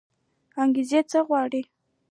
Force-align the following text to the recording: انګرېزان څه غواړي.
انګرېزان 0.61 1.03
څه 1.11 1.19
غواړي. 1.27 1.61